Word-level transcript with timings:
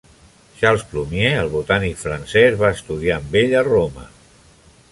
Charles 0.59 0.85
Plumier, 0.93 1.33
el 1.41 1.51
botànic 1.55 1.99
francès, 2.05 2.57
va 2.63 2.71
estudiar 2.77 3.15
amb 3.21 3.37
ell 3.43 3.55
a 3.61 3.65
Roma. 3.69 4.07